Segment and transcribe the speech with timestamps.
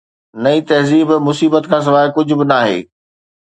[0.43, 2.79] نئين تهذيب مصيبت کان سواءِ ڪجهه به ناهي